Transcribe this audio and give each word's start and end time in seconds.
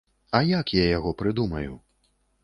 А 0.37 0.39
як 0.51 0.71
я 0.77 0.85
яго 0.97 1.11
прыдумаю? 1.19 1.75